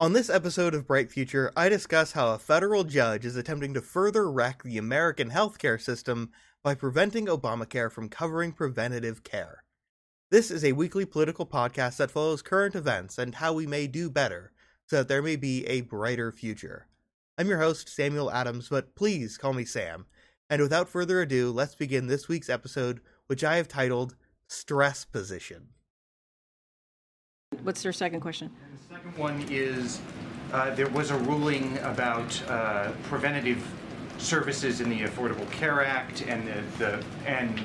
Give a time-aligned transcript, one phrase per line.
[0.00, 3.80] On this episode of Bright Future, I discuss how a federal judge is attempting to
[3.80, 6.30] further wreck the American healthcare system
[6.62, 9.64] by preventing Obamacare from covering preventative care.
[10.30, 14.08] This is a weekly political podcast that follows current events and how we may do
[14.08, 14.52] better
[14.86, 16.86] so that there may be a brighter future.
[17.36, 20.06] I'm your host, Samuel Adams, but please call me Sam.
[20.48, 24.14] And without further ado, let's begin this week's episode, which I have titled
[24.46, 25.70] Stress Position.
[27.68, 28.50] What's your second question?
[28.64, 30.00] And the second one is,
[30.52, 33.62] uh, there was a ruling about uh, preventative
[34.16, 37.58] services in the Affordable Care Act and the, the, and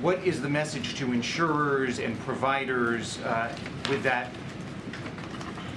[0.00, 3.52] what is the message to insurers and providers uh,
[3.88, 4.30] with that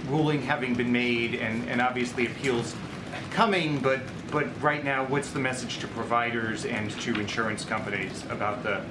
[0.08, 2.76] ruling having been made and, and obviously appeals
[3.32, 4.02] coming, but,
[4.32, 8.84] but right now, what's the message to providers and to insurance companies about the,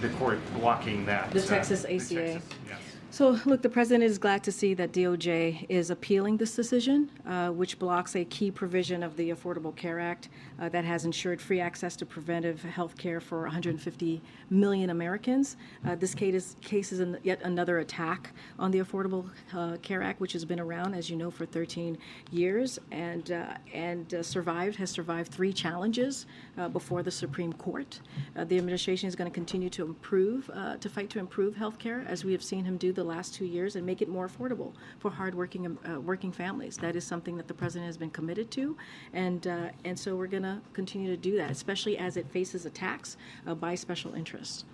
[0.00, 1.30] the court blocking that?
[1.30, 2.32] The uh, Texas the ACA.
[2.32, 2.78] Texas- yes.
[3.10, 7.48] So, look, the president is glad to see that DOJ is appealing this decision, uh,
[7.48, 10.28] which blocks a key provision of the Affordable Care Act
[10.60, 15.56] uh, that has ensured free access to preventive health care for 150 million Americans.
[15.86, 20.02] Uh, this case is, case is an, yet another attack on the Affordable uh, Care
[20.02, 21.96] Act, which has been around, as you know, for 13
[22.30, 26.26] years and, uh, and uh, survived, has survived three challenges
[26.72, 28.00] before the Supreme Court.
[28.34, 32.24] The administration is going to continue to improve, to fight to improve health care, as
[32.24, 35.10] we have seen him do the last two years, and make it more affordable for
[35.10, 36.76] hardworking uh, working families.
[36.76, 38.76] That is something that the president has been committed to,
[39.12, 42.66] and uh, and so we're going to continue to do that, especially as it faces
[42.66, 44.64] attacks uh, by special interests.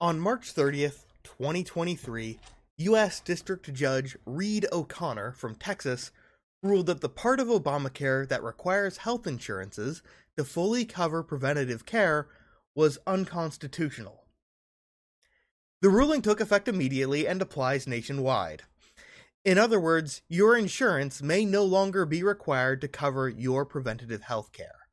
[0.00, 2.38] On March 30th, 2023,
[2.78, 3.20] U.S.
[3.20, 6.10] District Judge Reed O'Connor from Texas
[6.62, 10.02] ruled that the part of Obamacare that requires health insurances
[10.36, 12.28] to fully cover preventative care
[12.74, 14.19] was unconstitutional.
[15.82, 18.62] The ruling took effect immediately and applies nationwide.
[19.44, 24.52] In other words, your insurance may no longer be required to cover your preventative health
[24.52, 24.86] care.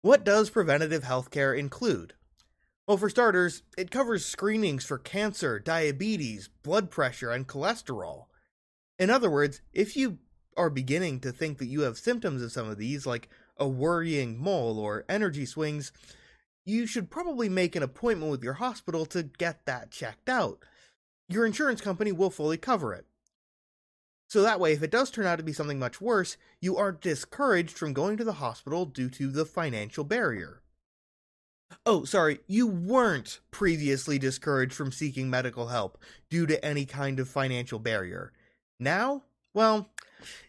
[0.00, 2.14] What does preventative health care include?
[2.88, 8.26] Well, for starters, it covers screenings for cancer, diabetes, blood pressure, and cholesterol.
[8.98, 10.18] In other words, if you
[10.56, 13.28] are beginning to think that you have symptoms of some of these, like
[13.58, 15.92] a worrying mole or energy swings,
[16.64, 20.64] you should probably make an appointment with your hospital to get that checked out.
[21.28, 23.06] Your insurance company will fully cover it.
[24.28, 27.02] So that way, if it does turn out to be something much worse, you aren't
[27.02, 30.62] discouraged from going to the hospital due to the financial barrier.
[31.84, 35.98] Oh, sorry, you weren't previously discouraged from seeking medical help
[36.30, 38.32] due to any kind of financial barrier.
[38.78, 39.24] Now?
[39.54, 39.90] Well,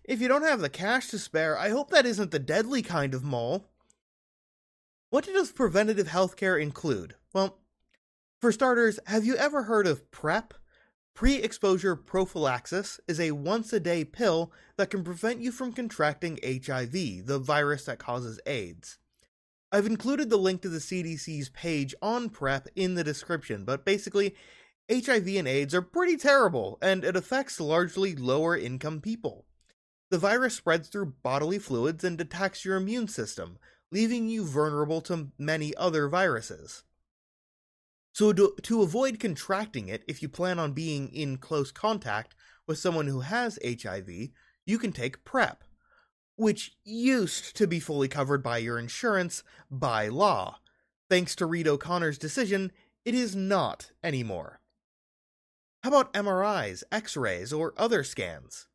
[0.03, 3.13] if you don't have the cash to spare, I hope that isn't the deadly kind
[3.13, 3.67] of mole.
[5.13, 7.13] What does preventative healthcare include?
[7.35, 7.59] Well,
[8.41, 10.55] for starters, have you ever heard of PrEP?
[11.13, 16.39] Pre exposure prophylaxis is a once a day pill that can prevent you from contracting
[16.43, 18.97] HIV, the virus that causes AIDS.
[19.71, 24.33] I've included the link to the CDC's page on PrEP in the description, but basically,
[24.91, 29.45] HIV and AIDS are pretty terrible, and it affects largely lower income people.
[30.09, 33.59] The virus spreads through bodily fluids and attacks your immune system,
[33.93, 36.83] leaving you vulnerable to many other viruses.
[38.11, 42.79] So, to, to avoid contracting it, if you plan on being in close contact with
[42.79, 44.09] someone who has HIV,
[44.65, 45.63] you can take PrEP,
[46.35, 50.57] which used to be fully covered by your insurance by law.
[51.07, 52.71] Thanks to Reed O'Connor's decision,
[53.05, 54.59] it is not anymore.
[55.83, 58.67] How about MRIs, X rays, or other scans?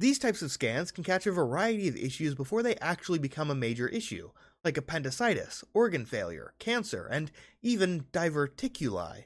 [0.00, 3.54] These types of scans can catch a variety of issues before they actually become a
[3.54, 4.30] major issue,
[4.64, 7.30] like appendicitis, organ failure, cancer, and
[7.60, 9.24] even diverticuli.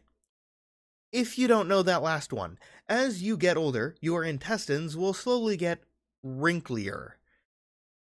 [1.13, 2.59] If you don't know that last one,
[2.89, 5.85] as you get older, your intestines will slowly get
[6.27, 7.13] wrinklier.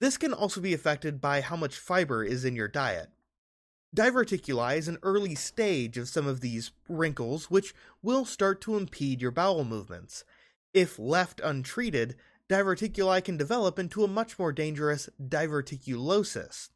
[0.00, 3.10] This can also be affected by how much fiber is in your diet.
[3.94, 9.22] Diverticuli is an early stage of some of these wrinkles, which will start to impede
[9.22, 10.24] your bowel movements.
[10.72, 12.16] If left untreated,
[12.48, 16.68] diverticuli can develop into a much more dangerous diverticulosis,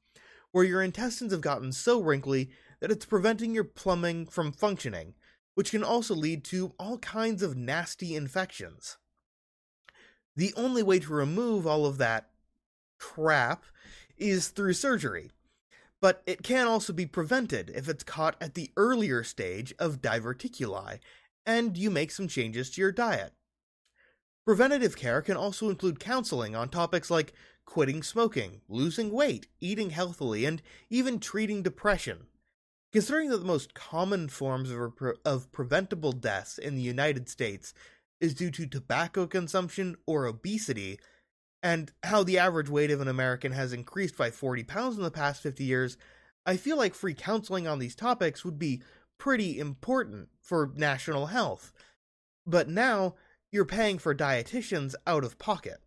[0.52, 2.50] where your intestines have gotten so wrinkly
[2.80, 5.14] that it's preventing your plumbing from functioning,
[5.54, 8.96] which can also lead to all kinds of nasty infections.
[10.36, 12.30] The only way to remove all of that
[12.98, 13.64] crap
[14.16, 15.30] is through surgery,
[16.00, 21.00] but it can also be prevented if it's caught at the earlier stage of diverticuli
[21.44, 23.32] and you make some changes to your diet.
[24.48, 27.34] Preventative care can also include counseling on topics like
[27.66, 32.28] quitting smoking, losing weight, eating healthily, and even treating depression.
[32.90, 37.74] Considering that the most common forms of, of preventable deaths in the United States
[38.22, 40.98] is due to tobacco consumption or obesity,
[41.62, 45.10] and how the average weight of an American has increased by 40 pounds in the
[45.10, 45.98] past 50 years,
[46.46, 48.80] I feel like free counseling on these topics would be
[49.18, 51.70] pretty important for national health.
[52.46, 53.16] But now,
[53.50, 55.80] you're paying for dietitians out of pocket.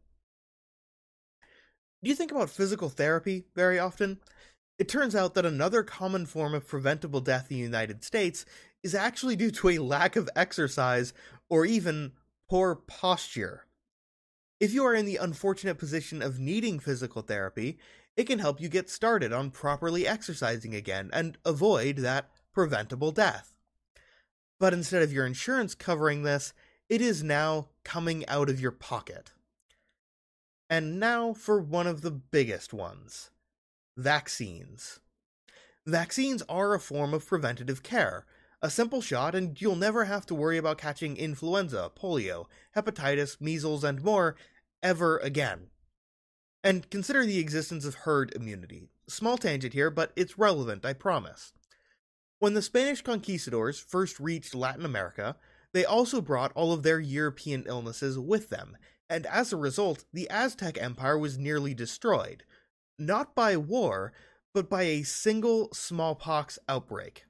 [2.03, 4.19] Do you think about physical therapy very often?
[4.79, 8.45] It turns out that another common form of preventable death in the United States
[8.83, 11.13] is actually due to a lack of exercise
[11.49, 12.13] or even
[12.49, 13.67] poor posture.
[14.59, 17.77] If you are in the unfortunate position of needing physical therapy,
[18.17, 23.53] it can help you get started on properly exercising again and avoid that preventable death.
[24.59, 26.53] But instead of your insurance covering this,
[26.91, 29.31] it is now coming out of your pocket.
[30.69, 33.31] And now for one of the biggest ones
[33.95, 34.99] vaccines.
[35.85, 38.25] Vaccines are a form of preventative care.
[38.61, 43.85] A simple shot, and you'll never have to worry about catching influenza, polio, hepatitis, measles,
[43.85, 44.35] and more
[44.83, 45.67] ever again.
[46.61, 48.89] And consider the existence of herd immunity.
[49.07, 51.53] Small tangent here, but it's relevant, I promise.
[52.39, 55.37] When the Spanish conquistadors first reached Latin America,
[55.73, 58.77] they also brought all of their European illnesses with them,
[59.09, 62.43] and as a result, the Aztec Empire was nearly destroyed,
[62.97, 64.13] not by war,
[64.53, 67.25] but by a single smallpox outbreak.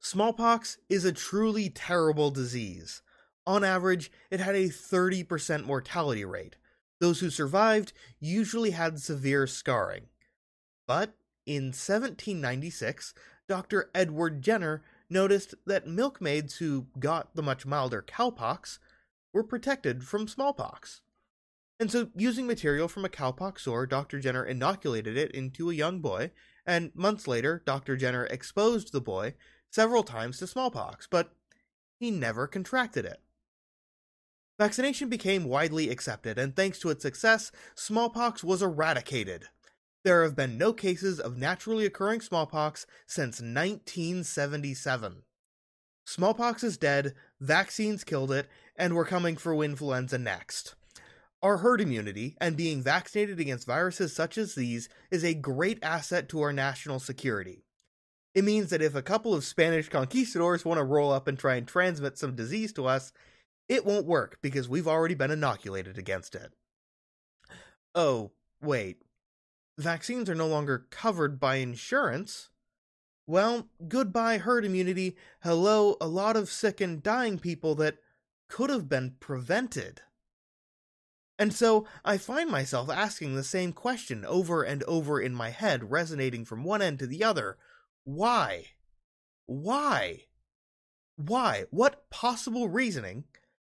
[0.00, 3.02] Smallpox is a truly terrible disease.
[3.46, 6.56] On average, it had a 30% mortality rate.
[7.00, 10.08] Those who survived usually had severe scarring.
[10.86, 11.14] But
[11.46, 13.14] in 1796,
[13.48, 13.90] Dr.
[13.94, 18.78] Edward Jenner noticed that milkmaids who got the much milder cowpox
[19.32, 21.02] were protected from smallpox.
[21.80, 24.20] And so, using material from a cowpox sore, Dr.
[24.20, 26.30] Jenner inoculated it into a young boy,
[26.64, 27.96] and months later, Dr.
[27.96, 29.34] Jenner exposed the boy
[29.70, 31.34] several times to smallpox, but
[31.98, 33.20] he never contracted it.
[34.58, 39.48] Vaccination became widely accepted, and thanks to its success, smallpox was eradicated.
[40.04, 45.22] There have been no cases of naturally occurring smallpox since 1977.
[46.06, 48.46] Smallpox is dead, vaccines killed it,
[48.76, 50.74] and we're coming for influenza next.
[51.42, 56.28] Our herd immunity and being vaccinated against viruses such as these is a great asset
[56.30, 57.64] to our national security.
[58.34, 61.54] It means that if a couple of Spanish conquistadors want to roll up and try
[61.54, 63.12] and transmit some disease to us,
[63.70, 66.52] it won't work because we've already been inoculated against it.
[67.94, 69.03] Oh, wait.
[69.78, 72.50] Vaccines are no longer covered by insurance.
[73.26, 75.16] Well, goodbye herd immunity.
[75.42, 77.98] Hello, a lot of sick and dying people that
[78.48, 80.02] could have been prevented.
[81.38, 85.90] And so I find myself asking the same question over and over in my head,
[85.90, 87.58] resonating from one end to the other.
[88.04, 88.66] Why?
[89.46, 90.26] Why?
[91.16, 91.64] Why?
[91.70, 93.24] What possible reasoning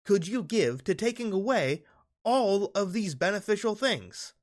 [0.04, 1.84] could you give to taking away
[2.22, 4.34] all of these beneficial things?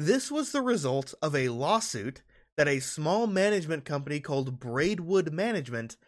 [0.00, 2.22] This was the result of a lawsuit
[2.56, 5.98] that a small management company called Braidwood Management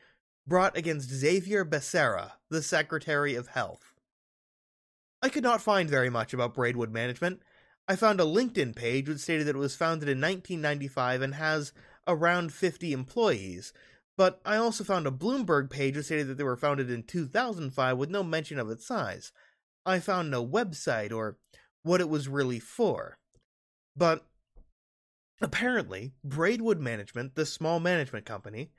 [0.47, 3.93] brought against Xavier Becerra, the Secretary of Health.
[5.21, 7.43] I could not find very much about Braidwood Management.
[7.87, 11.75] I found a LinkedIn page which stated that it was founded in 1995 and has
[12.09, 13.75] around 50 employees,
[14.17, 17.99] but I also found a Bloomberg page which stated that they were founded in 2005
[17.99, 19.33] with no mention of its size.
[19.85, 21.37] I found no website or
[21.83, 23.19] what it was really for.
[23.97, 24.25] But
[25.43, 28.71] Apparently, Braidwood Management, the small management company,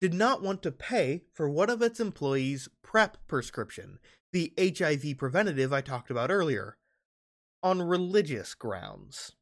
[0.00, 4.00] did not want to pay for one of its employees' PrEP prescription,
[4.32, 6.76] the HIV preventative I talked about earlier,
[7.62, 9.32] on religious grounds.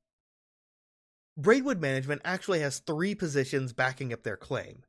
[1.38, 4.82] Braidwood Management actually has three positions backing up their claim.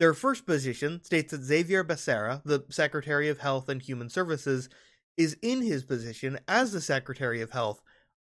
[0.00, 4.68] Their first position states that Xavier Becerra, the Secretary of Health and Human Services,
[5.16, 7.80] is in his position as the Secretary of Health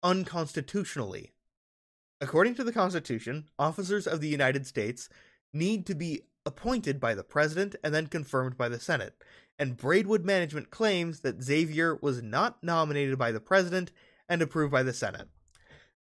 [0.04, 1.33] unconstitutionally
[2.22, 5.10] According to the Constitution, officers of the United States
[5.54, 9.16] need to be appointed by the President and then confirmed by the Senate,
[9.60, 13.92] and Braidwood Management claims that Xavier was not nominated by the President
[14.28, 15.28] and approved by the Senate.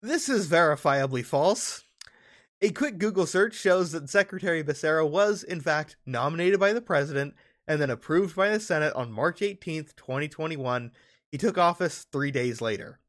[0.03, 1.85] This is verifiably false.
[2.61, 7.35] A quick Google search shows that Secretary Becerra was, in fact, nominated by the President
[7.67, 10.93] and then approved by the Senate on March 18th, 2021.
[11.31, 13.01] He took office three days later.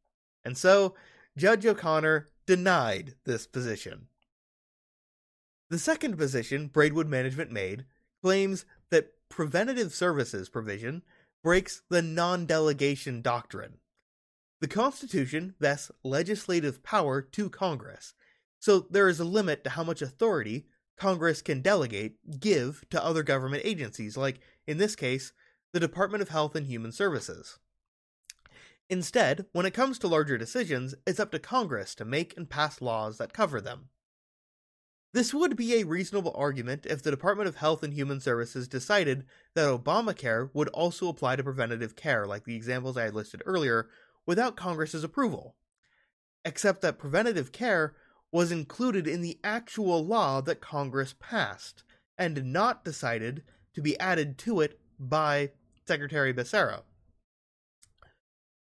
[0.43, 0.95] And so,
[1.37, 4.07] Judge O'Connor denied this position.
[5.69, 7.85] The second position Braidwood Management made
[8.21, 11.03] claims that preventative services provision
[11.43, 13.79] breaks the non delegation doctrine.
[14.61, 18.13] The Constitution vests legislative power to Congress,
[18.59, 20.65] so there is a limit to how much authority
[20.97, 25.33] Congress can delegate, give to other government agencies, like, in this case,
[25.73, 27.59] the Department of Health and Human Services.
[28.89, 32.81] Instead, when it comes to larger decisions, it's up to Congress to make and pass
[32.81, 33.89] laws that cover them.
[35.11, 39.25] This would be a reasonable argument if the Department of Health and Human Services decided
[39.53, 43.87] that Obamacare would also apply to preventative care, like the examples I had listed earlier,
[44.25, 45.55] without Congress's approval.
[46.43, 47.95] Except that preventative care
[48.31, 51.83] was included in the actual law that Congress passed,
[52.17, 55.51] and not decided to be added to it by
[55.87, 56.83] Secretary Becerra.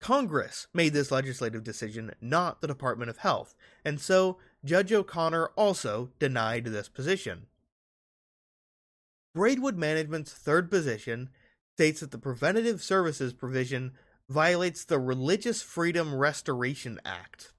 [0.01, 6.11] Congress made this legislative decision, not the Department of Health, and so Judge O'Connor also
[6.19, 7.47] denied this position.
[9.33, 11.29] Braidwood Management's third position
[11.73, 13.93] states that the Preventative Services provision
[14.29, 17.51] violates the Religious Freedom Restoration Act.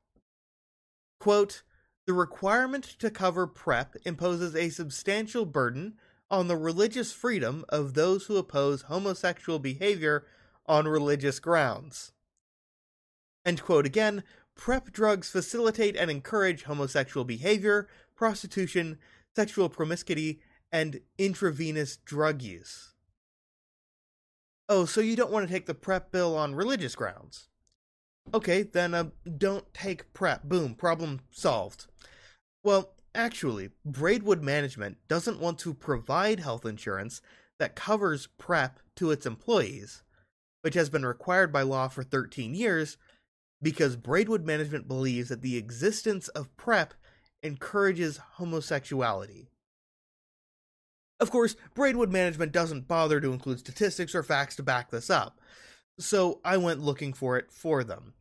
[1.21, 1.63] Quote,
[2.07, 5.95] the requirement to cover PrEP imposes a substantial burden
[6.31, 10.25] on the religious freedom of those who oppose homosexual behavior
[10.67, 12.13] on religious grounds.
[13.47, 14.25] End quote again.
[14.57, 18.99] PrEP drugs facilitate and encourage homosexual behavior, prostitution,
[19.37, 20.41] sexual promiscuity,
[20.73, 22.95] and intravenous drug use.
[24.69, 27.49] Oh, so you don't want to take the PrEP bill on religious grounds?
[28.35, 29.05] Okay, then uh,
[29.39, 30.43] don't take PrEP.
[30.43, 31.87] Boom, problem solved.
[32.65, 37.23] Well, actually, Braidwood Management doesn't want to provide health insurance
[37.61, 40.03] that covers PrEP to its employees,
[40.63, 42.97] which has been required by law for 13 years
[43.63, 46.95] because Braidwood Management believes that the existence of PrEP
[47.43, 49.49] encourages homosexuality.
[51.19, 55.41] Of course, Braidwood Management doesn't bother to include statistics or facts to back this up,
[55.99, 58.15] so I went looking for it for them.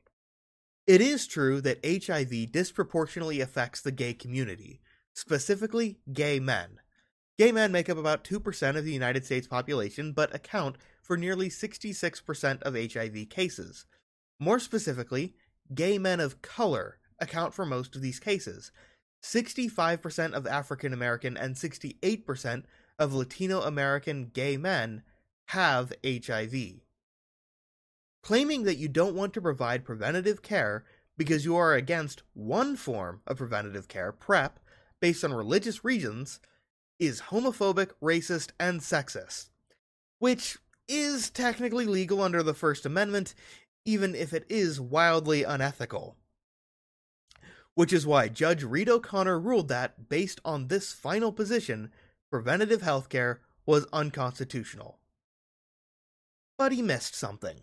[0.88, 4.82] It is true that HIV disproportionately affects the gay community,
[5.14, 6.80] specifically gay men.
[7.38, 11.50] Gay men make up about 2% of the United States population, but account for nearly
[11.50, 13.86] 66% of HIV cases,
[14.40, 15.36] more specifically,
[15.74, 18.72] gay men of color account for most of these cases.
[19.24, 22.64] 65% of African American and 68%
[23.00, 25.04] of Latino American gay men
[25.48, 26.82] have HIV.
[28.22, 30.84] Claiming that you don't want to provide preventative care
[31.18, 34.60] because you are against one form of preventative care, PrEP,
[35.00, 36.40] based on religious reasons,
[37.00, 39.50] is homophobic, racist, and sexist.
[40.20, 43.34] Which is technically legal under the First Amendment,
[43.86, 46.18] even if it is wildly unethical.
[47.76, 51.92] Which is why Judge Reed O'Connor ruled that, based on this final position,
[52.32, 55.00] preventative healthcare was unconstitutional.
[56.58, 57.62] But he missed something.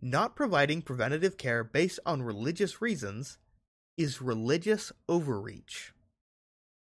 [0.00, 3.38] Not providing preventative care based on religious reasons
[3.96, 5.92] is religious overreach.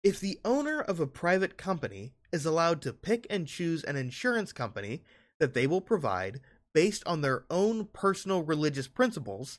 [0.04, 4.52] If the owner of a private company is allowed to pick and choose an insurance
[4.52, 5.02] company
[5.40, 6.40] that they will provide
[6.74, 9.58] based on their own personal religious principles,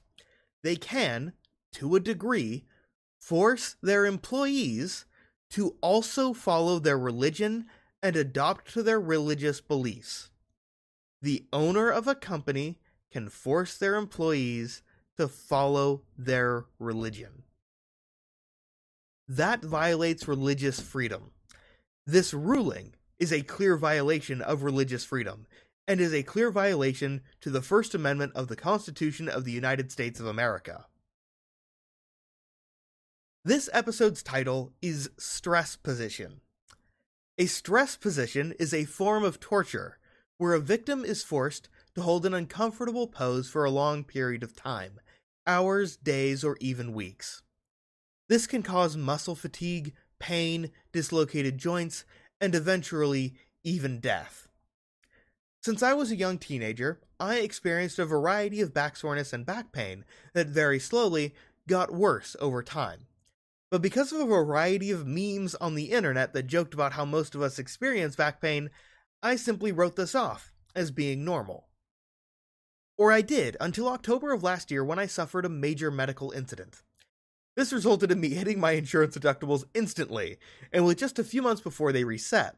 [0.63, 1.33] they can,
[1.73, 2.65] to a degree,
[3.19, 5.05] force their employees
[5.51, 7.65] to also follow their religion
[8.01, 10.29] and adopt to their religious beliefs.
[11.21, 12.79] The owner of a company
[13.11, 14.81] can force their employees
[15.17, 17.43] to follow their religion.
[19.27, 21.31] That violates religious freedom.
[22.05, 25.45] This ruling is a clear violation of religious freedom
[25.87, 29.91] and is a clear violation to the First Amendment of the Constitution of the United
[29.91, 30.85] States of America.
[33.45, 36.39] This episode's title is Stress Position.
[37.37, 39.97] A stress position is a form of torture
[40.37, 44.55] where a victim is forced to hold an uncomfortable pose for a long period of
[44.55, 44.99] time
[45.45, 47.41] hours, days, or even weeks.
[48.29, 52.05] This can cause muscle fatigue, pain, dislocated joints,
[52.39, 54.47] and eventually even death.
[55.63, 59.71] Since I was a young teenager, I experienced a variety of back soreness and back
[59.71, 60.03] pain
[60.33, 61.33] that very slowly
[61.69, 63.07] got worse over time.
[63.71, 67.33] But because of a variety of memes on the internet that joked about how most
[67.33, 68.71] of us experience back pain,
[69.21, 71.69] I simply wrote this off as being normal.
[72.97, 76.83] Or I did until October of last year when I suffered a major medical incident.
[77.55, 80.39] This resulted in me hitting my insurance deductibles instantly,
[80.73, 82.57] and with just a few months before they reset.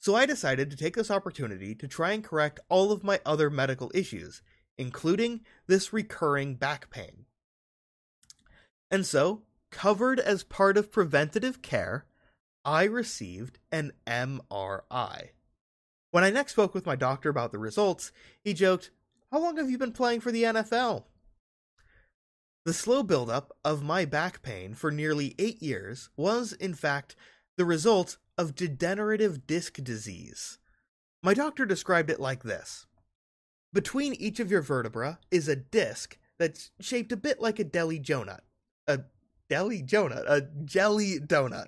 [0.00, 3.50] So I decided to take this opportunity to try and correct all of my other
[3.50, 4.40] medical issues,
[4.78, 7.26] including this recurring back pain.
[8.90, 12.06] And so, covered as part of preventative care,
[12.64, 15.28] I received an MRI.
[16.10, 18.10] When I next spoke with my doctor about the results,
[18.42, 18.90] he joked,
[19.30, 21.04] How long have you been playing for the NFL?
[22.64, 27.16] The slow buildup of my back pain for nearly eight years was, in fact,
[27.56, 30.58] the result of degenerative disc disease.
[31.22, 32.86] My doctor described it like this
[33.70, 38.00] Between each of your vertebrae is a disc that's shaped a bit like a deli
[38.00, 38.40] donut.
[38.88, 39.00] A
[39.50, 40.24] deli donut?
[40.26, 41.66] A jelly donut.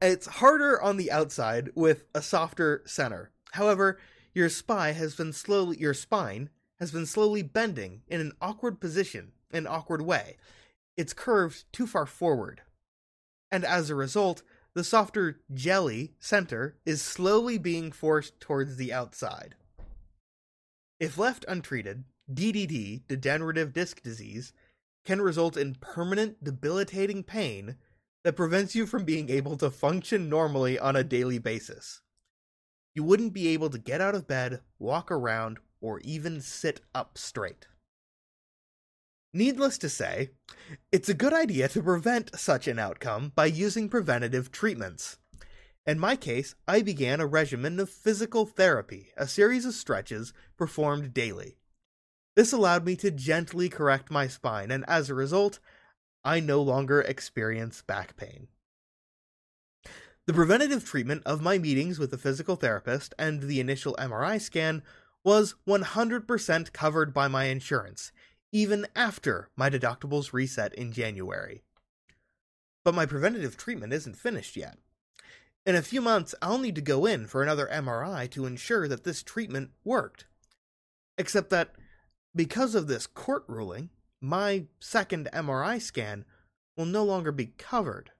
[0.00, 3.30] It's harder on the outside with a softer center.
[3.52, 4.00] However,
[4.34, 9.30] your spine has been slowly your spine has been slowly bending in an awkward position,
[9.52, 10.36] an awkward way.
[10.96, 12.62] It's curved too far forward.
[13.52, 14.42] And as a result,
[14.74, 19.54] the softer jelly center is slowly being forced towards the outside.
[20.98, 24.52] If left untreated, DDD, degenerative disc disease,
[25.04, 27.76] can result in permanent debilitating pain
[28.24, 32.00] that prevents you from being able to function normally on a daily basis.
[32.94, 37.18] You wouldn't be able to get out of bed, walk around, or even sit up
[37.18, 37.66] straight.
[39.34, 40.30] Needless to say,
[40.90, 45.16] it's a good idea to prevent such an outcome by using preventative treatments.
[45.86, 51.14] In my case, I began a regimen of physical therapy, a series of stretches performed
[51.14, 51.56] daily.
[52.36, 55.58] This allowed me to gently correct my spine, and as a result,
[56.22, 58.48] I no longer experience back pain.
[60.26, 64.82] The preventative treatment of my meetings with the physical therapist and the initial MRI scan
[65.24, 68.12] was 100% covered by my insurance,
[68.52, 71.62] even after my deductibles reset in January.
[72.84, 74.78] But my preventative treatment isn't finished yet.
[75.64, 79.04] In a few months, I'll need to go in for another MRI to ensure that
[79.04, 80.26] this treatment worked.
[81.16, 81.70] Except that,
[82.34, 83.90] because of this court ruling,
[84.20, 86.24] my second MRI scan
[86.76, 88.10] will no longer be covered.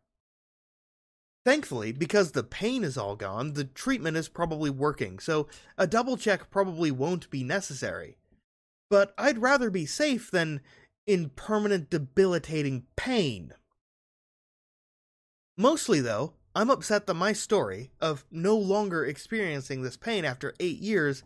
[1.45, 6.17] Thankfully, because the pain is all gone, the treatment is probably working, so a double
[6.17, 8.17] check probably won't be necessary
[8.93, 10.61] but I'd rather be safe than
[11.07, 13.55] in permanent debilitating pain.
[15.57, 20.77] Mostly, though, I'm upset that my story of no longer experiencing this pain after eight
[20.77, 21.23] years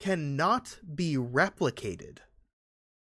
[0.00, 2.20] cannot be replicated.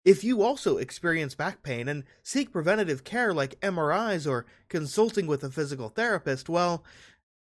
[0.03, 5.43] If you also experience back pain and seek preventative care like MRIs or consulting with
[5.43, 6.83] a physical therapist, well,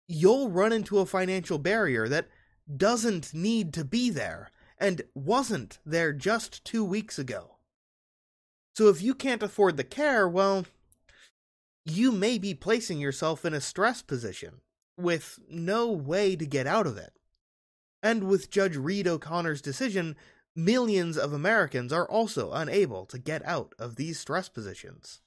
[0.07, 2.29] you'll run into a financial barrier that
[2.77, 7.57] doesn't need to be there and wasn't there just two weeks ago.
[8.75, 10.65] So if you can't afford the care, well,
[11.83, 14.61] you may be placing yourself in a stress position
[14.97, 17.13] with no way to get out of it.
[18.03, 20.15] And with Judge Reed O'Connor's decision,
[20.55, 25.21] millions of Americans are also unable to get out of these stress positions.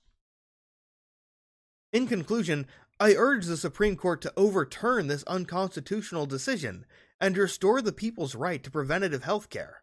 [1.93, 2.67] In conclusion,
[3.01, 6.85] I urge the Supreme Court to overturn this unconstitutional decision
[7.21, 9.83] and restore the people's right to preventative health care.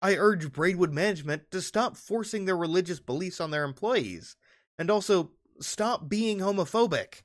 [0.00, 4.36] I urge Braidwood management to stop forcing their religious beliefs on their employees,
[4.78, 7.22] and also stop being homophobic.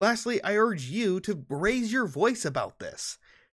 [0.00, 3.18] Lastly, I urge you to raise your voice about this.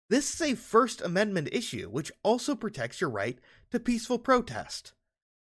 [0.10, 3.40] This is a First Amendment issue which also protects your right
[3.72, 4.94] to peaceful protest.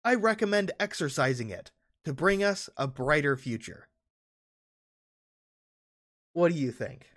[0.05, 1.73] I recommend exercising it
[2.05, 3.89] to bring us a brighter future.
[6.33, 7.09] What do you think?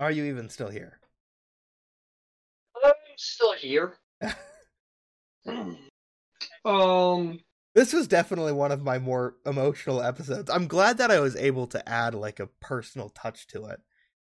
[0.00, 0.98] Are you even still here?
[2.84, 3.94] I'm still here.
[6.64, 7.38] um,
[7.74, 10.50] this was definitely one of my more emotional episodes.
[10.50, 13.80] I'm glad that I was able to add like a personal touch to it.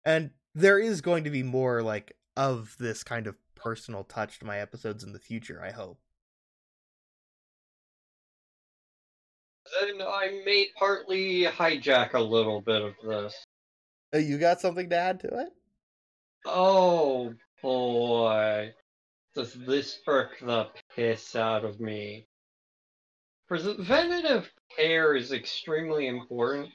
[0.05, 4.45] And there is going to be more like of this kind of personal touch to
[4.45, 5.99] my episodes in the future, I hope.
[9.81, 13.45] Then I may partly hijack a little bit of this.
[14.13, 15.49] Oh, you got something to add to it?
[16.47, 18.73] Oh boy.
[19.35, 22.25] Does this irk the piss out of me?
[23.47, 26.69] Preventative care is extremely important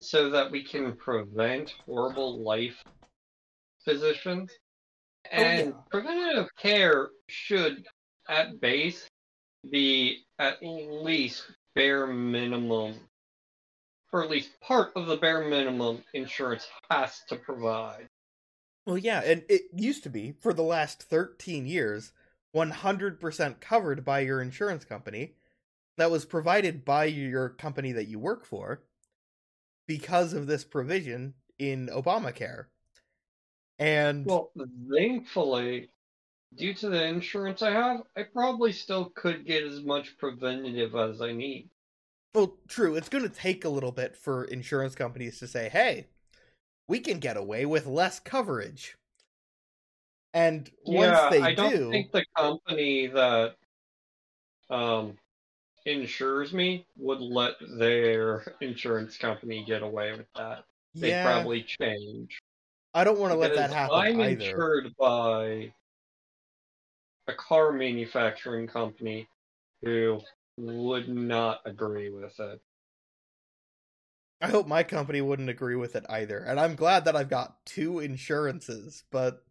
[0.00, 2.82] so that we can prevent horrible life
[3.86, 4.52] positions.
[5.30, 5.82] And oh, yeah.
[5.90, 7.86] preventative care should,
[8.28, 9.08] at base,
[9.70, 12.94] be at least bare minimum,
[14.12, 18.07] or at least part of the bare minimum insurance has to provide.
[18.88, 22.12] Well, yeah, and it used to be for the last 13 years
[22.56, 25.34] 100% covered by your insurance company
[25.98, 28.80] that was provided by your company that you work for
[29.86, 32.64] because of this provision in Obamacare.
[33.78, 34.52] And well,
[34.90, 35.90] thankfully,
[36.56, 41.20] due to the insurance I have, I probably still could get as much preventative as
[41.20, 41.68] I need.
[42.34, 42.94] Well, true.
[42.94, 46.06] It's going to take a little bit for insurance companies to say, "Hey,
[46.88, 48.96] we can get away with less coverage.
[50.34, 53.56] And once yeah, they I don't do, think the company that
[54.70, 55.18] um,
[55.84, 60.64] insures me would let their insurance company get away with that.
[60.94, 61.22] they Yeah.
[61.22, 62.38] probably change.
[62.94, 64.40] I don't want to let that happen I'm either.
[64.44, 65.72] insured by
[67.26, 69.28] a car manufacturing company
[69.82, 70.20] who
[70.56, 72.60] would not agree with it.
[74.40, 76.38] I hope my company wouldn't agree with it either.
[76.38, 79.42] And I'm glad that I've got two insurances, but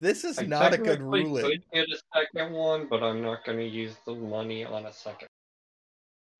[0.00, 1.42] this is I not a good ruling.
[1.42, 4.92] could get a second one, but I'm not going to use the money on a
[4.92, 5.28] second.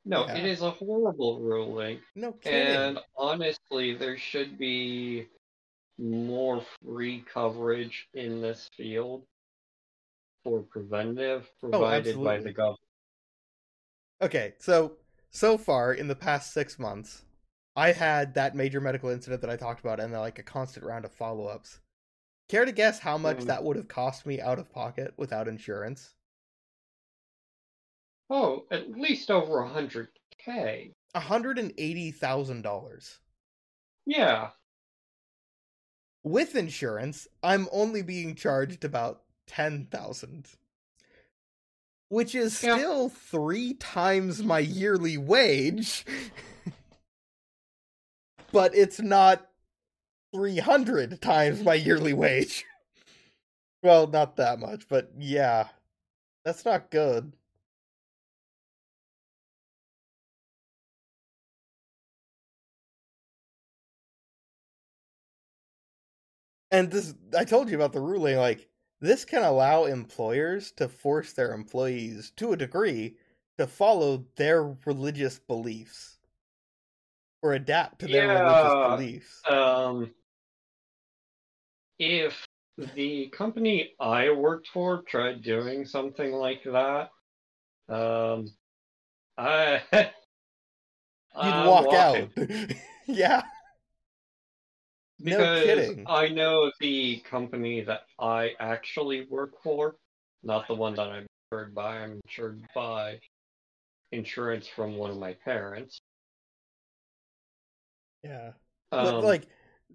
[0.04, 0.36] No, Yeah.
[0.36, 2.76] it is a horrible ruling, No kidding.
[2.76, 5.26] and honestly, there should be
[5.98, 9.26] more free coverage in this field
[10.44, 12.80] for preventive oh, provided by the government.
[14.20, 14.98] Okay, so
[15.36, 17.24] so far in the past six months,
[17.76, 21.04] I had that major medical incident that I talked about, and like a constant round
[21.04, 21.80] of follow-ups.
[22.48, 23.46] Care to guess how much Hmm.
[23.46, 26.14] that would have cost me out of pocket without insurance?
[28.30, 30.94] Oh, at least over a hundred k.
[31.12, 33.18] A hundred and eighty thousand dollars.
[34.06, 34.52] Yeah,
[36.24, 40.50] With insurance, I'm only being charged about ten thousand.
[42.08, 42.76] Which is Yeah.
[42.76, 46.04] still three times my yearly wage.
[48.52, 49.46] but it's not
[50.34, 52.64] 300 times my yearly wage.
[53.82, 55.68] well, not that much, but yeah.
[56.44, 57.32] That's not good.
[66.70, 68.68] And this I told you about the ruling like
[69.00, 73.16] this can allow employers to force their employees to a degree
[73.58, 76.18] to follow their religious beliefs
[77.42, 78.42] or adapt to their Yeah.
[78.42, 79.42] religious beliefs.
[79.50, 80.14] um,
[81.98, 82.46] if
[82.94, 87.10] the company I worked for tried doing something like that,
[87.88, 88.46] um,
[89.38, 89.82] I
[91.42, 92.30] You'd walk out.
[93.06, 93.42] yeah.
[95.18, 96.04] No because kidding.
[96.06, 99.96] I know the company that I actually work for,
[100.42, 101.98] not the one that I'm insured by.
[101.98, 103.18] I'm insured by
[104.12, 105.98] insurance from one of my parents.
[108.22, 108.52] Yeah.
[108.90, 109.48] But, Um, like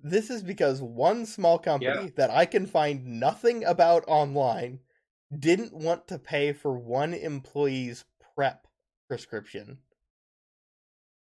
[0.03, 2.09] this is because one small company Yeah.
[2.15, 4.79] that I can find nothing about online
[5.37, 8.05] didn't want to pay for one employee's
[8.35, 8.67] PrEP
[9.07, 9.77] prescription.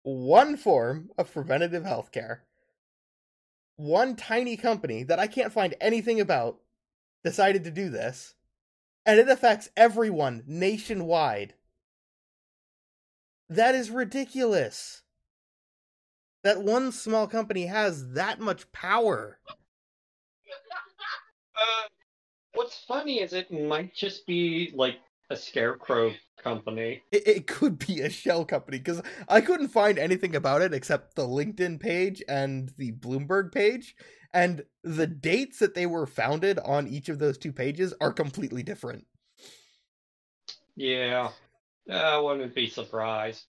[0.03, 2.45] One form of preventative health care.
[3.75, 6.59] One tiny company that I can't find anything about
[7.23, 8.35] decided to do this,
[9.05, 11.55] and it affects everyone nationwide.
[13.49, 15.03] That is ridiculous
[16.43, 19.39] that one small company has that much power.
[21.53, 21.87] Uh,
[22.55, 24.95] what's funny is it might just be like
[25.31, 27.01] a scarecrow company.
[27.11, 31.15] It, it could be a shell company because I couldn't find anything about it except
[31.15, 33.95] the LinkedIn page and the Bloomberg page.
[34.33, 38.63] And the dates that they were founded on each of those two pages are completely
[38.63, 39.05] different.
[40.75, 41.29] Yeah,
[41.89, 43.45] uh, I wouldn't be surprised.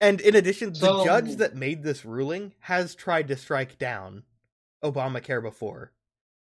[0.00, 4.24] And in addition, the So- judge that made this ruling has tried to strike down
[4.82, 5.92] Obamacare before.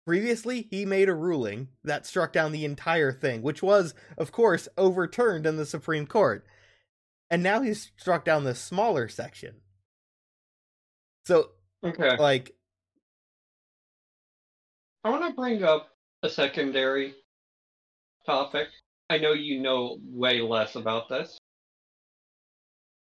[0.04, 4.68] Previously, he made a ruling that struck down the entire thing, which was, of course,
[4.76, 6.44] overturned in the Supreme Court.
[7.30, 9.56] And now he's struck down the smaller section.
[11.24, 11.50] So,
[11.84, 12.52] Okay, like,
[15.04, 15.88] I want to bring up
[16.22, 17.14] a secondary
[18.26, 18.68] topic.
[19.10, 21.38] I know you know way less about this,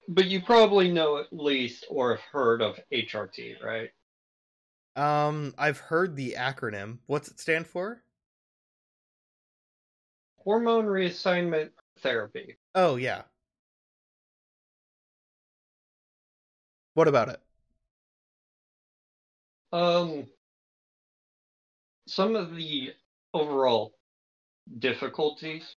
[0.07, 3.89] but you probably know at least or have heard of HRT, right?
[4.95, 6.99] Um, I've heard the acronym.
[7.07, 8.01] What's it stand for?
[10.37, 12.57] Hormone reassignment therapy.
[12.73, 13.23] Oh, yeah.
[16.93, 17.41] What about it?
[19.73, 20.27] Um,
[22.07, 22.93] some of the
[23.33, 23.93] overall
[24.79, 25.75] difficulties,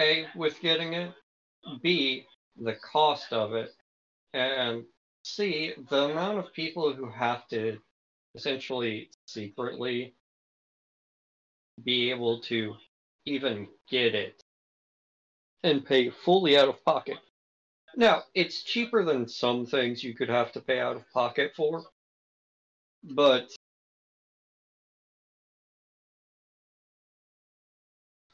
[0.00, 1.12] A, with getting it,
[1.82, 3.70] B, the cost of it,
[4.34, 4.84] and
[5.22, 7.78] C, the amount of people who have to
[8.34, 10.14] essentially secretly
[11.84, 12.74] be able to
[13.24, 14.42] even get it
[15.62, 17.18] and pay fully out of pocket.
[17.96, 21.84] Now, it's cheaper than some things you could have to pay out of pocket for,
[23.04, 23.50] but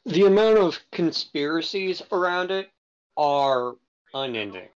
[0.05, 2.69] the amount of conspiracies around it
[3.17, 3.75] are
[4.13, 4.69] unending.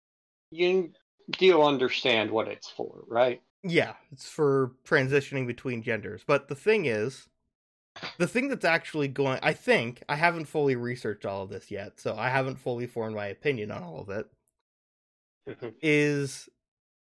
[0.50, 0.92] You
[1.30, 3.40] do understand what it's for, right?
[3.62, 6.22] Yeah, it's for transitioning between genders.
[6.26, 7.28] But the thing is,
[8.18, 12.00] the thing that's actually going, I think, I haven't fully researched all of this yet,
[12.00, 14.26] so I haven't fully formed my opinion on all of it,
[15.48, 15.68] mm-hmm.
[15.80, 16.48] is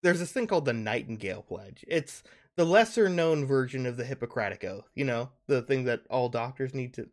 [0.03, 1.83] there's this thing called the Nightingale Pledge.
[1.87, 2.23] It's
[2.55, 6.73] the lesser known version of the Hippocratic Oath, you know, the thing that all doctors
[6.73, 7.09] need to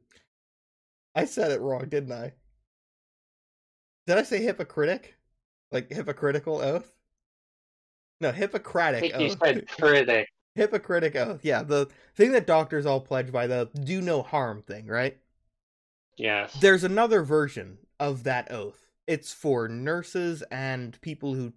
[1.15, 2.33] I said it wrong, didn't I?
[4.07, 5.17] Did I say hypocritic?
[5.71, 6.93] Like hypocritical oath?
[8.21, 9.39] No, I Hippocratic think you oath.
[9.43, 10.29] said critic.
[10.55, 11.41] Hippocratic oath.
[11.43, 15.19] Yeah, the thing that doctors all pledge by the do no harm thing, right?
[16.17, 16.55] Yes.
[16.55, 18.87] There's another version of that oath.
[19.07, 21.53] It's for nurses and people who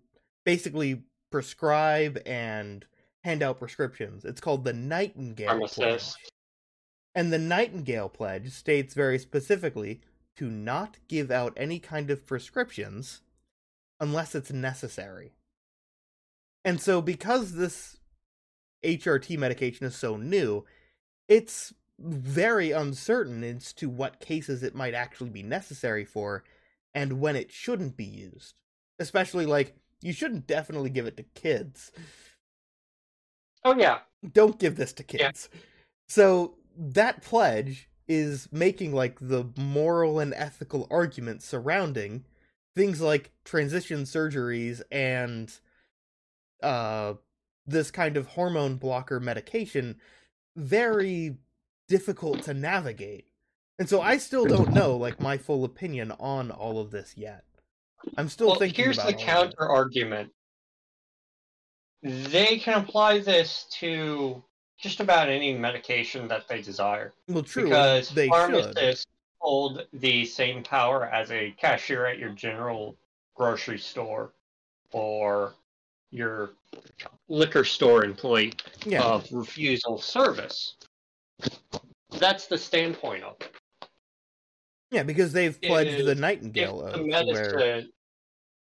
[0.45, 2.85] basically prescribe and
[3.23, 4.25] hand out prescriptions.
[4.25, 5.75] It's called the Nightingale Pledge.
[5.75, 6.17] Pharmacist.
[7.13, 10.01] And the Nightingale Pledge states very specifically
[10.37, 13.21] to not give out any kind of prescriptions
[13.99, 15.33] unless it's necessary.
[16.65, 17.97] And so, because this
[18.83, 20.65] HRT medication is so new,
[21.27, 26.43] it's very uncertain as to what cases it might actually be necessary for
[26.93, 28.55] and when it shouldn't be used.
[28.99, 31.91] Especially, like, you shouldn't definitely give it to kids
[33.63, 33.99] Oh yeah.
[34.33, 35.29] don't give this to Yeah.
[35.29, 35.49] kids.
[36.07, 42.25] So that pledge is making like the moral and ethical arguments surrounding
[42.75, 45.59] things like transition surgeries and
[46.61, 47.13] uh
[47.65, 49.97] this kind of hormone blocker medication
[50.55, 51.37] very
[51.87, 53.25] difficult to navigate.
[53.79, 57.43] And so I still don't know like my full opinion on all of this yet.
[58.17, 60.31] I'm still Well, thinking here's about the counter argument.
[62.01, 64.43] They can apply this to
[64.79, 67.13] just about any medication that they desire.
[67.27, 67.65] Well, true.
[67.65, 68.31] because they should.
[68.31, 69.07] pharmacists
[69.39, 72.95] hold the same power as a cashier at your general
[73.35, 74.33] grocery store
[74.91, 75.53] or
[76.11, 76.51] your
[77.27, 78.53] liquor store employee
[78.85, 79.03] Yeah.
[79.03, 80.75] of refusal service.
[82.11, 83.51] That's the standpoint of it.
[84.91, 87.83] Yeah, because they've pledged the Nightingale If the where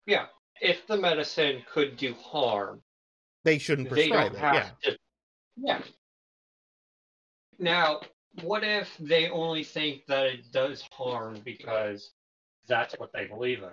[0.05, 0.27] yeah,
[0.61, 2.81] if the medicine could do harm,
[3.43, 4.65] they shouldn't they prescribe don't it.
[4.83, 4.91] Yeah.
[4.91, 4.97] to.
[5.57, 5.81] Yeah.
[7.57, 8.01] Now,
[8.41, 12.11] what if they only think that it does harm because
[12.67, 13.69] that's what they believe in?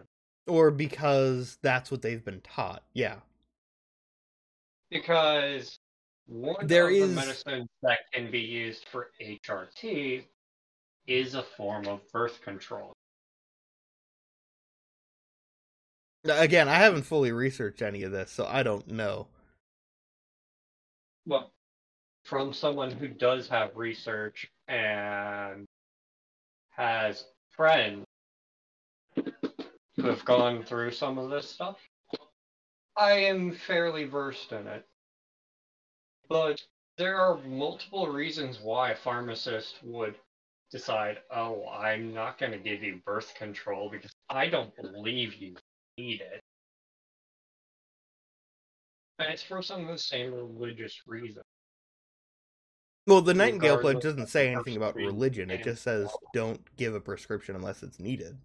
[0.46, 2.82] Or because that's what they've been taught.
[2.94, 3.16] Yeah.
[4.90, 5.78] Because
[6.26, 10.26] one There of is- the medicines that can be used for HRT
[11.06, 12.92] is a form of birth control.
[16.24, 19.28] Again, I haven't fully researched any of this, so I don't know.
[21.24, 21.52] Well,
[22.24, 25.64] from someone who does have research and
[26.70, 28.04] has friends
[29.14, 31.78] who have gone through some of this stuff,
[32.98, 34.84] I am fairly versed in it.
[36.28, 36.60] But
[36.98, 40.16] there are multiple reasons why a pharmacist would
[40.70, 45.54] decide, oh, I'm not going to give you birth control because I don't believe you
[45.96, 46.42] need it.
[49.20, 51.44] And it's for some of the same religious reasons.
[53.06, 55.50] Well, the Nightingale Pledge doesn't say anything about religion.
[55.50, 58.36] It just says don't give a prescription unless it's needed.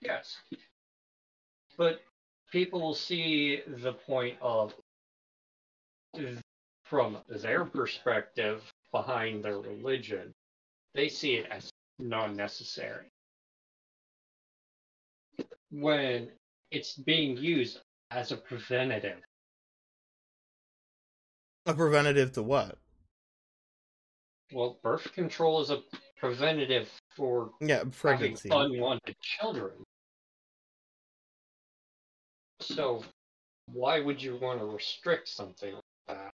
[0.00, 0.36] Yes.
[1.76, 2.00] But
[2.50, 4.74] people will see the point of,
[6.84, 10.32] from their perspective behind their religion,
[10.94, 13.06] they see it as non necessary.
[15.70, 16.30] When
[16.70, 17.80] it's being used
[18.10, 19.20] as a preventative.
[21.66, 22.78] A preventative to what?
[24.52, 25.82] Well, birth control is a
[26.16, 28.48] preventative for Yeah, pregnancy.
[28.48, 29.84] having unwanted children.
[32.60, 33.04] So,
[33.72, 36.32] why would you want to restrict something like that?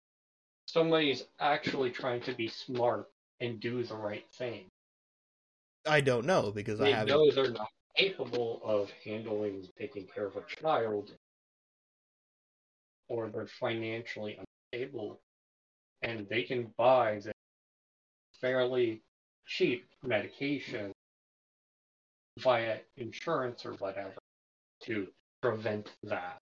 [0.66, 3.08] Somebody's actually trying to be smart
[3.40, 4.66] and do the right thing.
[5.86, 7.08] I don't know because I haven't.
[7.08, 11.12] know they're not capable of handling taking care of a child,
[13.08, 14.38] or they're financially
[14.72, 15.20] unstable,
[16.02, 17.32] and they can buy the
[18.40, 19.02] fairly
[19.46, 20.92] cheap medication
[22.38, 24.14] via insurance or whatever
[24.82, 25.08] to
[25.40, 26.40] prevent that.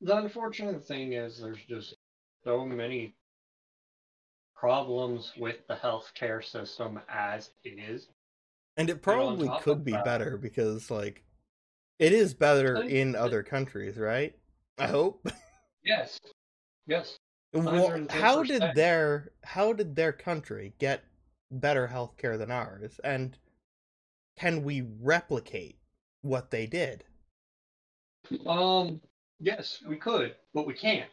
[0.00, 1.96] The unfortunate thing is there's just
[2.44, 3.14] so many
[4.54, 8.08] problems with the healthcare system as it is.
[8.76, 11.24] And it probably could be that- better because, like,
[11.98, 14.36] it is better in other countries, right?
[14.78, 15.26] I hope.
[15.84, 16.18] Yes.
[16.86, 17.16] Yes.
[17.54, 21.02] Well, how did their how did their country get
[21.50, 23.00] better healthcare than ours?
[23.02, 23.36] And
[24.38, 25.78] can we replicate
[26.22, 27.04] what they did?
[28.46, 29.00] Um
[29.40, 31.10] yes, we could, but we can't.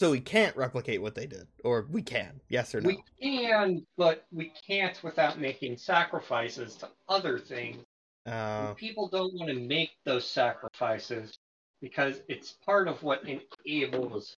[0.00, 2.88] So we can't replicate what they did, or we can, yes or no?
[2.88, 7.84] We can, but we can't without making sacrifices to other things.
[8.24, 11.38] Uh, people don't want to make those sacrifices
[11.80, 14.36] because it's part of what enables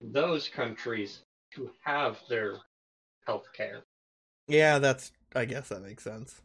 [0.00, 1.22] those countries
[1.54, 2.54] to have their
[3.26, 3.84] health care.
[4.48, 5.12] yeah, that's.
[5.34, 6.40] I guess that makes sense.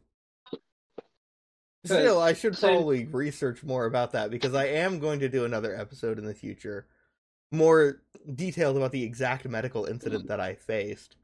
[1.86, 5.76] Still, I should probably research more about that because I am going to do another
[5.76, 6.88] episode in the future,
[7.52, 8.02] more
[8.36, 11.16] detailed about the exact medical incident that I faced.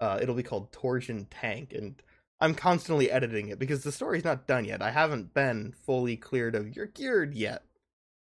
[0.00, 2.00] Uh, it'll be called Torsion Tank, and
[2.40, 4.82] I'm constantly editing it because the story's not done yet.
[4.82, 7.62] I haven't been fully cleared of you're cured yet.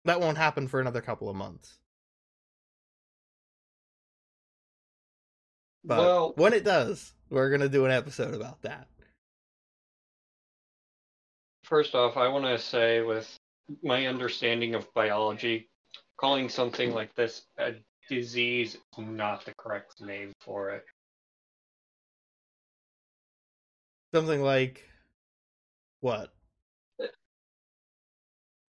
[0.04, 1.78] That won't happen for another couple of months.
[5.84, 8.88] But well, when it does, we're gonna do an episode about that.
[11.64, 13.38] first off, I want to say, with
[13.82, 15.68] my understanding of biology,
[16.16, 17.72] calling something like this a
[18.08, 20.84] disease is not the correct name for it.
[24.14, 24.84] Something like
[26.00, 26.32] what?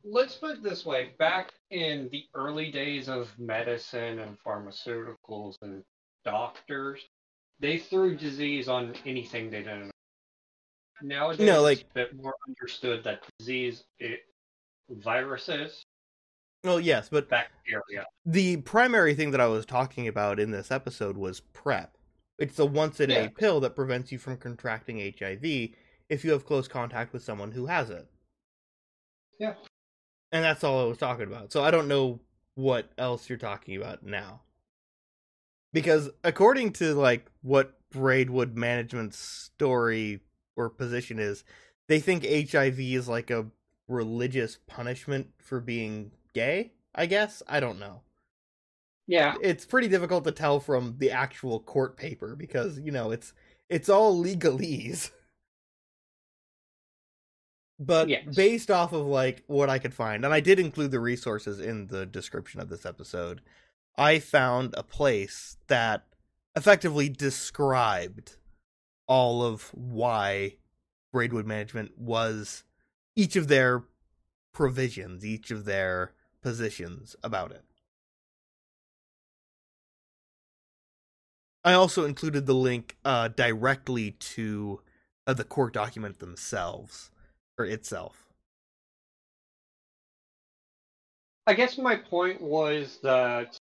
[0.03, 5.83] Let's put it this way back in the early days of medicine and pharmaceuticals and
[6.25, 7.01] doctors,
[7.59, 9.91] they threw disease on anything they didn't know.
[11.01, 14.21] Nowadays, No, like- it's a bit more understood that disease, it,
[14.89, 15.83] viruses,
[16.63, 18.05] Well, yes, but bacteria.
[18.25, 21.97] the primary thing that I was talking about in this episode was PrEP.
[22.39, 23.29] It's a once a day Yeah.
[23.29, 25.75] pill that prevents you from contracting HIV
[26.09, 28.07] if you have close contact with someone who has it.
[29.39, 29.55] Yeah.
[30.31, 31.51] And that's all I was talking about.
[31.51, 32.19] So I don't know
[32.55, 34.41] what else you're talking about now.
[35.75, 40.21] Because according to like what Braidwood management's story
[40.55, 41.43] or position is,
[41.89, 43.47] they think HIV is like a
[43.89, 47.43] religious punishment for being gay, I guess.
[47.47, 48.01] I don't know
[49.05, 53.33] Yeah, it's pretty difficult to tell from the actual court paper because you know it's
[53.69, 55.11] it's all legalese
[57.79, 58.33] but Yes.
[58.33, 61.87] based off of like what i could find and i did include the resources in
[61.87, 63.41] the description of this episode
[63.97, 66.05] i found a place that
[66.55, 68.37] effectively described
[69.07, 70.55] all of why
[71.11, 72.63] braidwood management was
[73.15, 73.83] each of their
[74.53, 77.63] provisions each of their positions about it
[81.65, 84.81] I also included the link uh, directly to
[85.25, 87.09] uh, the court document themselves
[87.57, 88.29] or itself.
[91.47, 93.59] I guess my point was that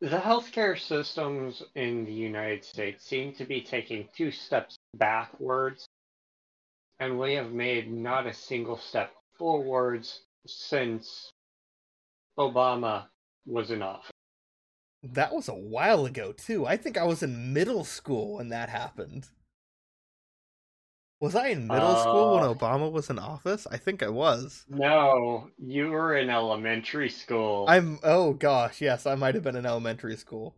[0.00, 5.86] the healthcare systems in the United States seem to be taking two steps backwards,
[6.98, 11.30] and we have made not a single step forwards since
[12.38, 13.06] Obama
[13.46, 14.10] was in office.
[15.02, 16.66] That was a while ago too.
[16.66, 19.28] I think I was in middle school when that happened.
[21.20, 22.54] Was I in middle school when Uh.
[22.54, 23.66] Obama was in office?
[23.70, 24.64] I think I was.
[24.68, 27.66] No, you were in elementary school.
[27.68, 30.54] I'm oh gosh, yes, I might have been in elementary school.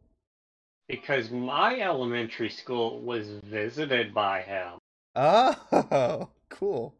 [0.88, 4.78] because my elementary school was visited by him,
[5.16, 6.94] Oh, cool.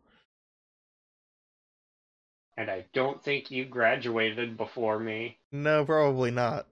[2.56, 5.38] and I don't think you graduated before me.
[5.52, 6.66] No, probably not.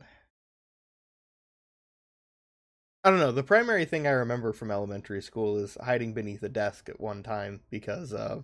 [3.02, 3.32] I don't know.
[3.32, 7.22] The primary thing I remember from elementary school is hiding beneath a desk at one
[7.22, 8.42] time because uh,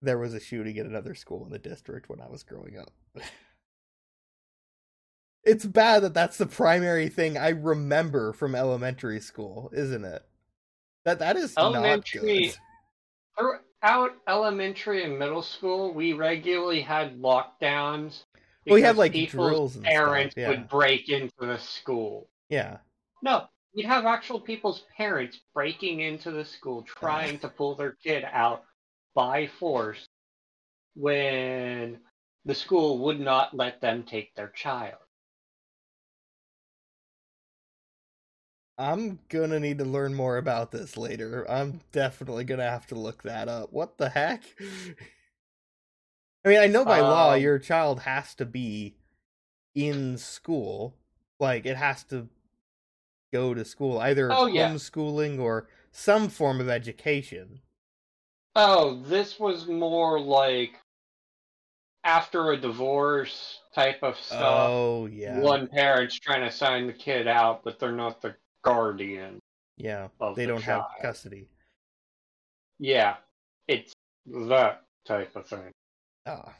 [0.00, 2.90] there was a shooting at another school in the district when I was growing up.
[5.44, 10.22] it's bad that that's the primary thing I remember from elementary school, isn't it?
[11.04, 12.52] That that is Elementary-.
[13.38, 18.24] Throughout elementary and middle school, we regularly had lockdowns.
[18.66, 20.48] Well, we had, like, people's drills and stuff, parents yeah.
[20.48, 22.28] would break into the school.
[22.50, 22.78] Yeah.
[23.22, 28.24] No, you'd have actual people's parents breaking into the school, trying to pull their kid
[28.24, 28.64] out
[29.14, 30.08] by force
[30.94, 32.00] when
[32.44, 34.98] the school would not let them take their child.
[38.78, 41.44] I'm gonna need to learn more about this later.
[41.50, 43.72] I'm definitely gonna have to look that up.
[43.72, 44.42] What the heck?
[46.44, 48.96] I mean, I know by law Um, your child has to be
[49.74, 50.96] in school.
[51.40, 52.28] Like, it has to
[53.32, 54.70] go to school, either Oh, yeah.
[54.70, 57.60] homeschooling or some form of education.
[58.56, 60.72] Oh, this was more like
[62.04, 64.40] after a divorce type of stuff.
[64.68, 65.38] Oh, yeah.
[65.40, 69.38] One parent's trying to sign the kid out, but they're not the guardian.
[69.76, 70.08] Yeah.
[70.34, 71.48] They the don't have custody.
[72.80, 73.16] Yeah,
[73.66, 73.92] it's
[74.26, 75.70] that type of thing.
[76.26, 76.52] Ah.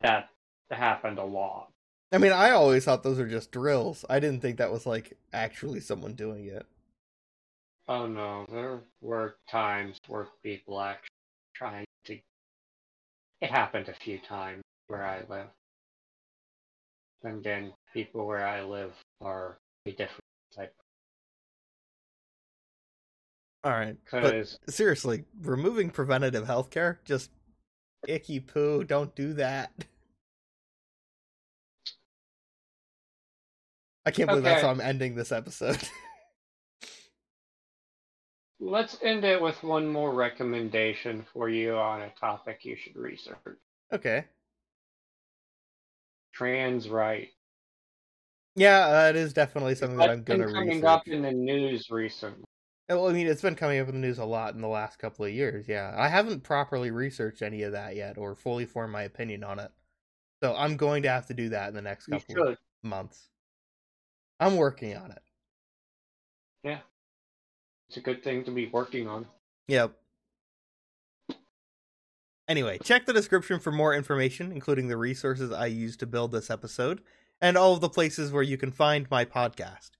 [0.00, 0.28] that
[0.70, 1.71] happened a lot.
[2.12, 4.04] I mean, I always thought those were just drills.
[4.08, 6.66] I didn't think that was like actually someone doing it.
[7.88, 11.08] Oh no, there were times where people actually
[11.54, 12.18] trying to.
[13.40, 15.48] It happened a few times where I live.
[17.24, 18.92] And then people where I live
[19.22, 19.56] are
[19.86, 20.20] a different
[20.54, 20.74] type.
[23.64, 27.30] All right, but seriously, removing preventative healthcare just
[28.06, 28.84] icky poo.
[28.84, 29.72] Don't do that.
[34.04, 35.78] I can't believe that's how I'm ending this episode.
[38.62, 43.36] let's end it with one more recommendation for you on a topic you should research.
[43.92, 44.24] okay.
[46.32, 47.28] Trans right.
[48.54, 51.90] Yeah, uh, that is definitely something that I'm gonna been coming up in the news
[51.90, 52.44] recently.
[52.88, 54.98] Well, I mean, it's been coming up in the news a lot in the last
[54.98, 55.66] couple of years.
[55.68, 59.58] Yeah, I haven't properly researched any of that yet, or fully formed my opinion on
[59.58, 59.70] it.
[60.42, 63.28] So I'm going to have to do that in the next couple of months.
[64.42, 65.22] I'm working on it.
[66.64, 66.78] Yeah.
[67.88, 69.26] It's a good thing to be working on.
[69.68, 69.92] Yep.
[72.48, 76.50] Anyway, check the description for more information, including the resources I used to build this
[76.50, 77.00] episode,
[77.40, 79.90] and all of the places where you can find my podcast.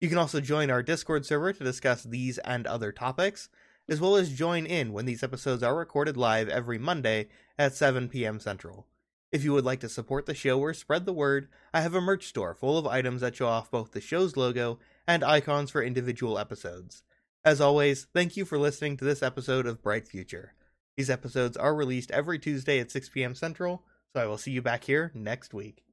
[0.00, 3.48] You can also join our Discord server to discuss these and other topics,
[3.88, 8.08] as well as join in when these episodes are recorded live every Monday at 7
[8.08, 8.40] p.m.
[8.40, 8.86] Central.
[9.32, 12.00] If you would like to support the show or spread the word, I have a
[12.00, 15.82] merch store full of items that show off both the show's logo and icons for
[15.82, 17.02] individual episodes.
[17.44, 20.54] As always, thank you for listening to this episode of Bright Future.
[20.96, 23.34] These episodes are released every Tuesday at 6 p.m.
[23.34, 25.85] Central, so I will see you back here next week.